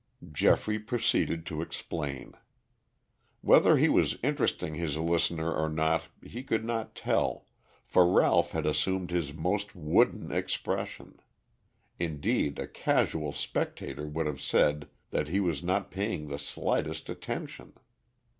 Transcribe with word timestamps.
Geoffrey 0.31 0.79
proceeded 0.79 1.45
to 1.45 1.61
explain. 1.61 2.33
Whether 3.41 3.77
he 3.77 3.87
was 3.87 4.17
interesting 4.23 4.73
his 4.73 4.97
listener 4.97 5.53
or 5.53 5.69
not 5.69 6.05
he 6.23 6.41
could 6.41 6.65
not 6.65 6.95
tell, 6.95 7.45
for 7.85 8.11
Ralph 8.11 8.53
had 8.53 8.65
assumed 8.65 9.11
his 9.11 9.31
most 9.31 9.75
wooden 9.75 10.31
expression; 10.31 11.19
indeed, 11.99 12.57
a 12.57 12.67
casual 12.67 13.31
spectator 13.31 14.07
would 14.07 14.25
have 14.25 14.41
said 14.41 14.89
that 15.11 15.27
he 15.27 15.39
was 15.39 15.61
not 15.61 15.91
paying 15.91 16.29
the 16.29 16.39
slightest 16.39 17.07
attention. 17.07 17.73